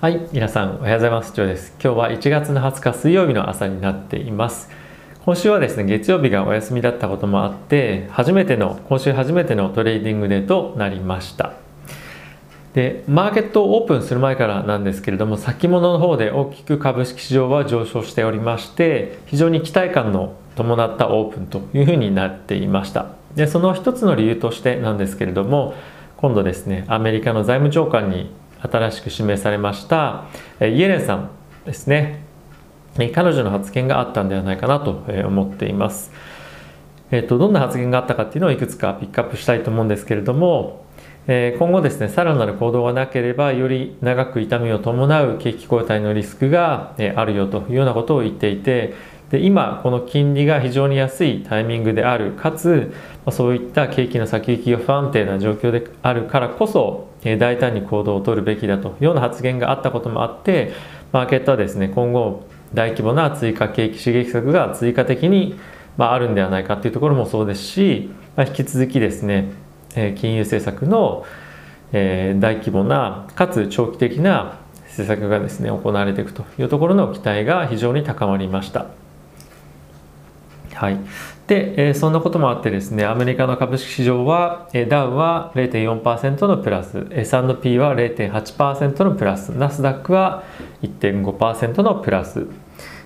[0.00, 1.34] はい皆さんおはようございます。
[1.34, 1.74] ジョーです。
[1.74, 4.70] 今日は1月の20日水曜日の朝になっています。
[5.26, 11.52] 今週はですね月曜日がお休みだったこともあって初めての今週初めてのトレーディングデーとなりました。
[12.72, 23.08] でマーケットをオープンする前からなんですけれども先物の方で大きく株式市場は上昇しておりまして非常に期待感の伴ったオープンというふうになっていました。
[23.34, 25.74] でその一つの理由としてなんですけれども
[26.16, 30.24] 今度ですねアメリカの財務長官に新しく指名されました
[30.60, 31.30] イエレンさん
[31.64, 32.24] ですね
[33.14, 36.10] 彼女の発言があったんではないかなと思っています。
[37.12, 40.84] えっと、どんな発言があったかっていうのをいくつかピックアップしたいと思うんですけれども、
[41.26, 48.94] え今後ですねさらなる行動がなければより長く痛みを伴う景気後退のリスクがあるよというようなことを言っていて
[49.30, 52.92] で今この金利が非常に安いタイミングであるかつ
[53.30, 60.72] そういった景気の先行きが不安定な状況であるからこそえ大胆に行動を取るべきだというような発言があったこともあって
[61.12, 65.58] マーケットはですね今後大規模な追加景気刺激策が追加的に
[65.96, 69.52] まあるんではないかというところもそうですしま引き続きですね
[69.96, 71.26] え金融政策の
[71.92, 78.99] え大規模なかつ長期的な施策がですね行われていくというところの期待が非常に高まりました。
[80.80, 80.98] はい、
[81.46, 90.42] で、えー、そんなこともあってですねアメリカの株式市場は、えー、ダウは0.4%のプラス S&P は0.8%のプラスナスダックは
[90.80, 92.46] 1.5%のプラス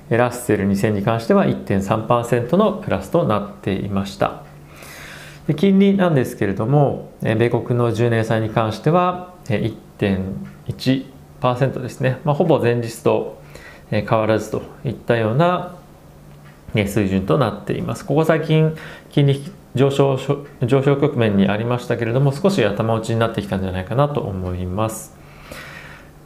[0.09, 4.45] ラッセル2000に関しては1.3%のプラスとなっていました。
[5.49, 13.43] で金利なんですけれども米国の10年債に関しては1.1%ですね、まあ、ほぼ前日と
[13.91, 15.75] 変わらずといったような
[16.75, 18.05] 水準となっています。
[18.05, 18.77] ここ最近
[19.11, 20.19] 金利上昇
[20.63, 25.17] 上昇局面にありましたけれども少し頭打ちになってきたんじゃないかなと思います。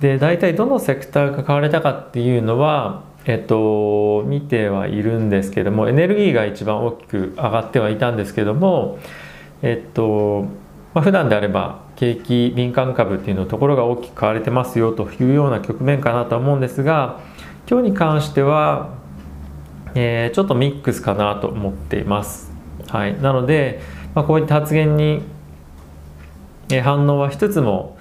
[0.00, 8.98] で大体どのセクターが買われたかっていうのは、えっと、見てはいるんですけどもエネルギーが一番大きく上がってはいたんですけども、
[9.62, 10.44] えっと
[10.94, 17.18] まあ、普段であれば景気敏感株っていうのところが大きく買われてますよというような局面かなと思うんですが
[17.68, 18.97] 今日に関しては
[19.94, 22.52] えー、ちょっとミックスかなと思っています。
[22.88, 23.80] はい、なので、
[24.14, 25.22] まあ、こういった発言に、
[26.70, 27.98] えー、反応はしつつも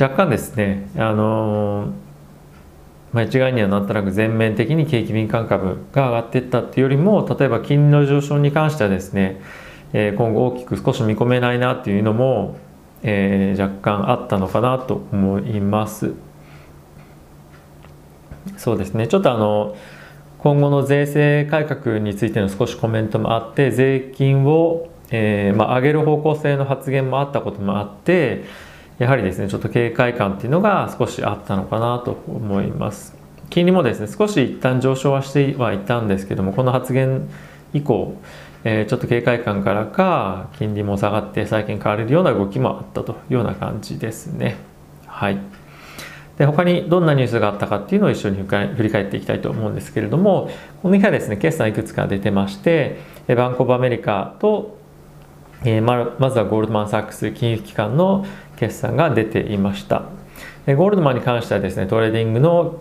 [0.00, 1.90] 若干ですね、あのー、
[3.12, 9.40] まあ、一概にはなんとなく全面的に景気敏感株が上がっていったっていうよりも例えば金利の上昇に関してはですね、
[9.92, 12.56] えー、今後大きく少し見込めないなっていうのも、
[13.02, 16.12] えー、若干あったのかなと思います。
[18.56, 19.76] そうですねちょっとあの
[20.42, 28.42] 今後の税制改革についての少しコメントもあって税金を、えー、まあ、上げる方向性の発言もあったこともあって
[28.98, 33.16] やはりですねちょっと警戒感っていうのが少しあったのかなと思います。
[33.50, 37.28] 金利もですね少し一旦上昇はしてはいたんですけどもこの発言
[37.72, 38.16] 以降、
[38.64, 44.56] えー、ちょっと警戒感からか金利も下がって債券買われるような動きもあったというような感じですね。
[45.06, 45.38] はい。
[46.38, 50.50] で他にどんなニュースがあったかっていうのを一緒に振り返っていきたいと思うんですけれども
[50.82, 52.98] この日はですね決算いくつか出てまして
[53.28, 54.76] バンクオブアメリカと、
[55.64, 58.26] えー、ままずはゴールドマン・サックス金融機関の
[58.56, 60.04] 決算が出ていました。
[60.66, 62.80] でゴールドマンに関してはですねトレーディングの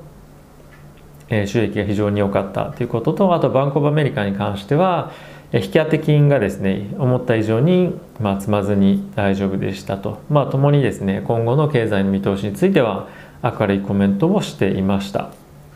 [1.30, 5.12] 収益が非常に良かったということとあとバンクオブアメリカに関しては
[5.54, 10.22] 引き当て金がですね思った以上に、まあ、積まずに大丈夫でしたと。
[10.30, 13.10] まあともにですね今後の経済の見通しについては
[13.44, 15.32] 明るいコメントをしていました。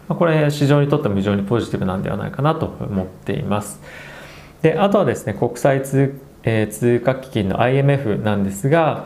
[0.07, 3.81] これ市場にとっても非常にポジティブなんではないかなと思っています。
[4.61, 9.05] であとはですね国際通,、えー、通貨基金の IMF なんですが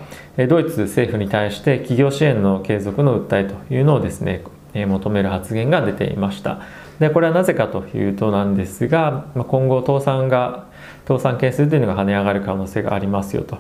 [0.50, 4.44] ドイツ政府に対して企業支援の継続の訴えというのをですね
[4.74, 6.62] 求める発言が出ていました。
[7.00, 10.68] でこれはなぜかというとなんですが今後倒産が
[11.08, 13.58] 倒産件数というのが跳ね上がる可能性がありますよと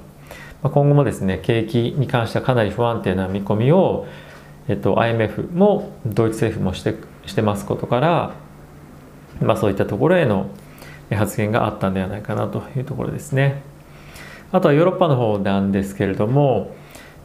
[0.61, 4.07] 今後もですね景気に関してはかなり不安定な見込みを
[4.69, 6.95] えっと、IMF もドイツ政府もして
[7.25, 8.35] してますことから、
[9.41, 10.49] まあ、そういったところへの
[11.11, 13.63] 発言があったんではないかなというところですね。
[14.51, 16.75] あとはヨーロッパの方なんですけれども、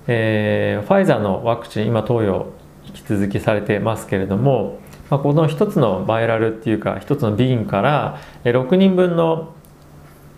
[0.07, 2.53] えー、ファイザーのワクチン今投与
[2.87, 4.79] 引き続きされてますけれども、
[5.11, 9.55] まあ、この一つのバイラルっていうか一つの瓶から6人分の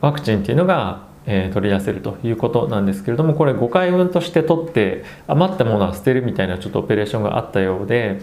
[0.00, 8.20] ワクチンっていうのがえ、取り出せるということなんですけれどもこれ5回分として取って余ったものは捨てるみたいなちょっとオペレーションがあったようで、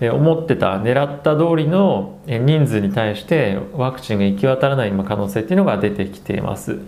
[0.00, 6.78] え、思ってた狙った通りの人数に対してワクチンが行き渡らない可能性っていうのが出てきています。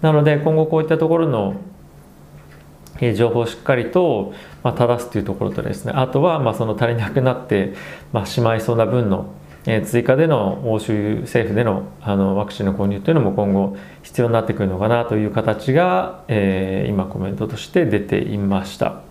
[0.00, 1.56] なので今後こういったところの
[3.14, 7.74] 情報をしっかりと、まあ、正すというところとですねあとはまあその足りなくなって、
[8.12, 9.32] ま、しまいそうな分の
[9.66, 19.02] え追加での欧州政府でのあのワクチンの購入というのも今後必要になってくるのかなという形が、えー、今コメントとして出ていました。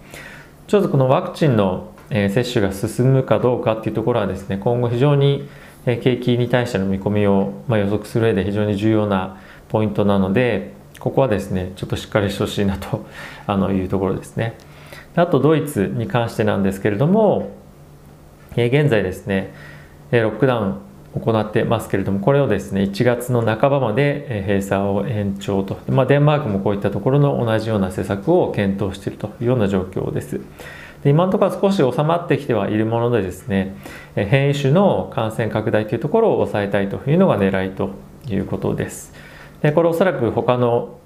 [0.68, 5.48] ちょっとこのワクチンの、え接種が進むかどうかっていうところはですね今後非常に、
[5.86, 13.06] え景気に対しての見込みを、まあ、予測する上で非常に重要なポイントなのでここはですねちょっとしっかりしてほしいなと
[13.48, 14.56] あのいうところですね。
[15.16, 17.52] あとドイツに関してなんですけれども、
[18.56, 19.54] え現在ですね
[20.12, 20.90] ロックダウン
[21.20, 30.40] 行ってますけれどもこれをですね1月の半ばまで閉鎖を延長と、まあ、デンマークもこういったところの同じような施策を検討しているというような状況です。
[31.04, 33.76] で今のところ少し収まってきてはいるものでですね
[34.16, 37.92] 変異種の感染拡大というところを抑えたいというのが狙いと
[38.28, 39.14] いうことです。
[39.62, 40.98] でこれおそらく他の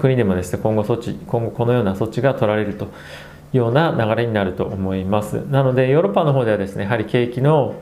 [0.00, 2.88] 国でもですね今後措置今後このような措置が取られるとい
[3.54, 5.44] うような流れになると思います。
[5.48, 7.76] なのでヨーロッパの方ではですねやはり景気の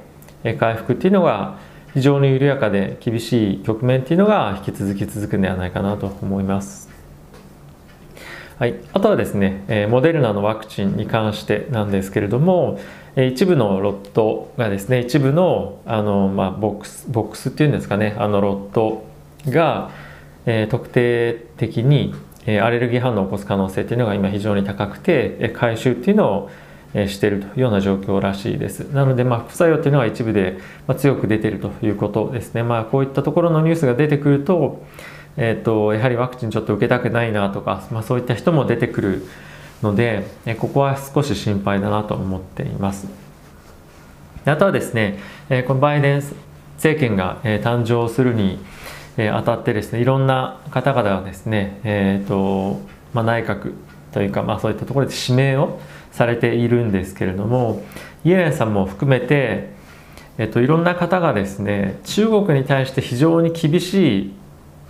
[0.59, 1.59] 回復っていうのが
[1.95, 6.89] 非常に緩やかで厳しい局面っていうのが引き続き続くんではないかなと思います。
[8.59, 12.81] はい、あとはですね、えモデルナのワクチンに関してなんですけれども、
[13.15, 19.05] え一部のロットがですね、一部のあの、まあ、ボックス、ボックスっていうんですかね、あのロット
[19.49, 19.91] が、
[20.45, 22.15] え、特定的に、
[22.47, 26.51] え、アレルギー反応を起こす可能性っていうのが今非常に高くて、え回収っていうのを
[26.95, 28.81] しているというような状況らしいです。
[28.93, 30.59] なので、まあ、副作用というのは一部で
[30.97, 32.63] 強く出ているということですね。
[32.63, 34.83] まあ、こういったところのニュースが出てくると、
[35.37, 39.27] え、ー、と、やはりワクチンちょっと受けたくないなとか、まあ、そういった人も出てくる
[39.83, 40.25] ので、
[40.59, 43.07] ここは少し心配だなと思っています。
[44.45, 45.19] あとはですね、
[45.67, 46.23] このバイデン
[46.77, 48.59] 政権が誕生するに
[49.33, 52.81] あたってですね、いろんな方々がですね、え、ー、と、
[53.13, 53.75] まあ、内閣
[54.13, 55.81] というか、まあ、そういったところで指名を
[56.13, 57.83] されているんですけれども
[58.25, 59.71] イエレンさんも含めて、
[60.39, 64.33] えっと、いろんな方がですね中国に対して非常に厳しい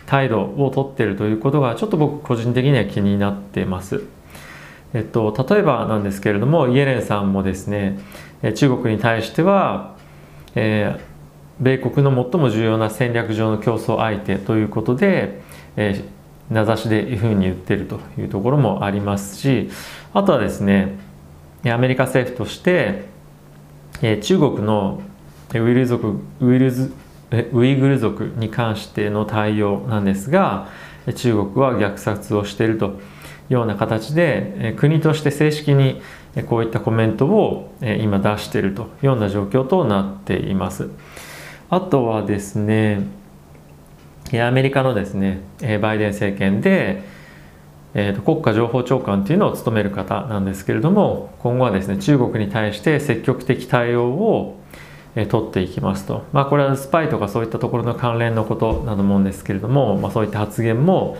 [0.07, 4.05] 態度をとっているということがちょっと僕個人的には気になってます。
[4.95, 7.99] えっと、例えばなんですけれどもイエレンさんもですね
[8.55, 9.97] 中国に対しては、
[10.55, 11.01] えー、
[11.61, 15.43] 米国の最も重要な戦略上の競争相手ということで、
[15.77, 19.69] えー、名指しでいうふうに言ってるというところもありますし
[20.15, 20.97] あとはですね
[21.65, 23.07] アメリカ政府として
[24.03, 25.03] え中国の
[25.53, 26.93] ウイル族ウイルズ
[27.53, 30.69] ウイグル族に関しての対応なんですが
[31.15, 32.89] 中国は虐殺をしているとい
[33.51, 36.01] うような形で国として正式に
[36.47, 40.91] こういったコメントを今出しているというような状況となっています。
[41.71, 43.07] あとはですね
[44.33, 45.41] アメリカのですね
[45.81, 47.03] バイデン政権で
[47.95, 54.61] えーと、国家情報長官というのを務める方なんですけれども今後はですね中国に対して積極的対応を、
[55.17, 61.17] えー、取っていきますと、まあ、これはスパイとかそういったところの関連のことなと思うんですけれども、まあ、そういった発言も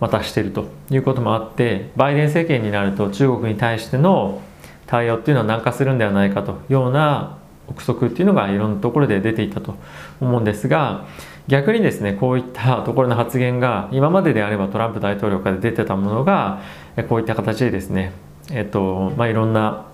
[0.00, 4.40] またしてるということもあってバイデン政権になると中国に対しての
[4.86, 7.38] 対応っていうのは軟化するんではないかというような
[7.70, 9.76] 憶測っていうのがいろんなところで出ていたと
[10.20, 11.06] 思うんですが
[11.48, 16.60] 逆にですねこういったところの発言が今までであればトランプ大統領から出てたものが
[17.08, 18.12] こういった形でですね
[18.50, 19.86] えっとまあいろんな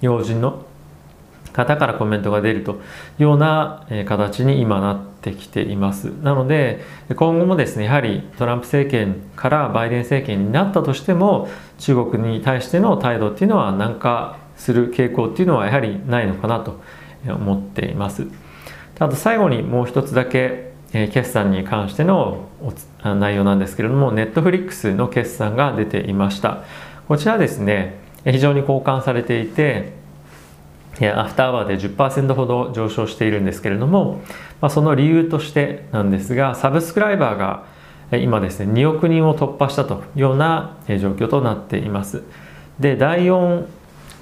[0.00, 0.64] 要人の
[1.52, 2.76] 方からコメントが出るとい
[3.20, 6.04] うような形に今なってきています。
[6.22, 6.80] なので
[7.14, 16.80] 今後もですねやはりトランプ政権からバイデン政権になったとしても中国に対しての態度っていうのは軟化する傾向っていうのはやはりないのかなと
[17.26, 18.28] 思っています。
[19.00, 22.48] あと最後にもう一つだけ、え決算に関しての
[23.02, 26.62] 内容なんですけれども、ネットフリックスの決算が出ていました。
[27.08, 29.94] こちらですね、非常に好感されていて、
[31.16, 34.20] アフターアワーで10%ほど上昇しているんですけれども、
[34.60, 37.64] まあ、その理由としてなんですが、サブスクライバーが
[38.18, 42.22] 今ですね、2億人を突破したというような状況となっています。
[42.78, 43.64] で、第4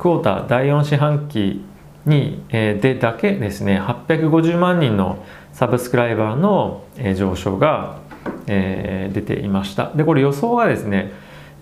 [0.01, 1.65] クォーター、第4四半期
[2.07, 7.99] に、えでだけですね850万人のサブスクライバーの、え上昇が、
[8.47, 9.93] え出ていました。
[9.95, 11.13] でこれ予想がですね、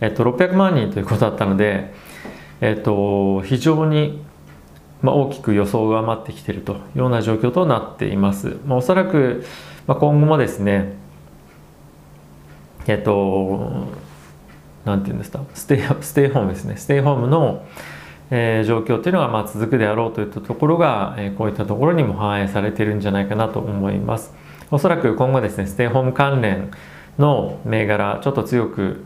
[0.00, 1.92] えっと、600万人ということだったので、
[2.60, 4.22] えっと、非常に、
[5.02, 9.44] まあ、大きく予想が上回ってきているというような状況となっています、まあ、おそらく、
[9.86, 10.94] まあ、今後もですね
[12.86, 13.86] えっと
[14.84, 15.40] なんていうんですか？
[15.54, 16.76] ステイステイホームですね。
[16.76, 17.66] ステイホームの、
[18.30, 24.34] えー、状況っていうのがまあ続くであろうといったところが、えー、こういったところにも反映されているんじゃないかなと思います。
[24.70, 26.70] おそらく今後ですねステイホーム関連
[27.18, 29.02] の銘柄ちょっと強く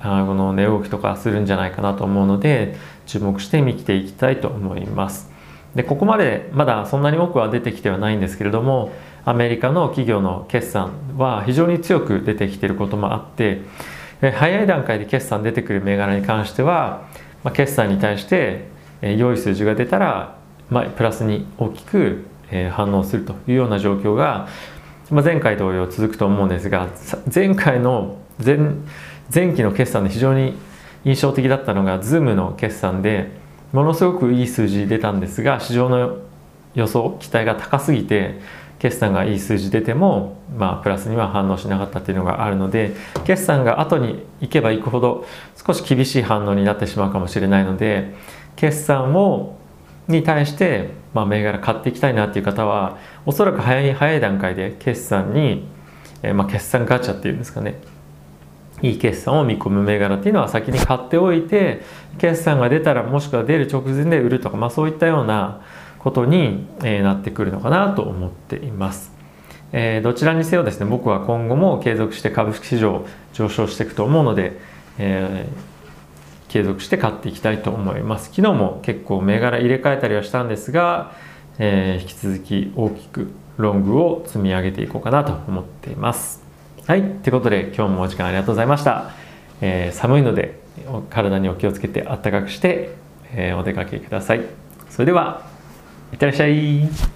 [0.00, 5.30] あこの値動きとかするんじゃないかなと思うので注目して見ていきたいと思います。
[5.74, 8.92] でここまでまだそんなに多くは出てきてはないんですけれども
[9.24, 13.60] アメリカの企業の決算は非常に強く出てきていることもあって
[14.20, 17.06] 早い段階で決算出てくる銘柄に関しては、
[17.44, 18.68] まあ、決算に対して
[19.02, 20.38] 良い数字が出たら、
[20.70, 24.48] まあ、プラスに大きくえ反応するというような状況が、
[25.10, 26.88] まあ、前回同様続くと思うんですが
[27.32, 28.58] 前回の前
[29.34, 30.54] 前期の決算で非常に
[31.04, 33.30] 印象的だったのが Zoom の決算で
[33.72, 36.18] ものすごくいい数字出たんですが市場の
[36.74, 38.40] 予想期待が高すぎて
[38.78, 48.14] 決算がいい数字出ても、まあ、プラスには反応しなかったっていうのがあるので決算が後に行けば行くほど少し厳しい反応になってしまうかもしれないので
[48.54, 49.56] 決算を
[50.08, 55.66] に対して、まあ、銘柄買っていきたいなっていう方はおそらく早い早い段階で決算に、
[56.22, 57.80] えー、まあ、決算ガチャっていうんですかね
[58.82, 61.82] いい決算を見込む銘柄っていうのは先に買っておいて
[62.18, 65.62] 決算が出たらもしくは出る直前で売るとか、まあ、そういったような
[66.06, 69.10] ことに、えなってくるのかなと思っています。
[69.72, 74.56] え、どちらにせよですね僕は今後も継続して株式市場上昇していくと思うので、
[74.98, 78.26] えー、継続して買っていきたいと思います。
[78.26, 81.10] 昨日も結構銘柄入れ替えたりはしたんですが、
[81.58, 86.40] えー、引き続き大きくロングを積み上げていこうかなと思っています。
[86.86, 89.10] はいということで今日もお時間ありがとうございました、
[89.60, 90.60] え寒いので
[91.10, 92.94] 体にお気をつけてあったかくして、
[93.34, 94.42] えお出かけください。
[94.88, 95.55] それでは。
[96.12, 97.15] いってらっしゃい。